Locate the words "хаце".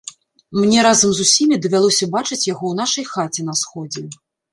3.13-3.41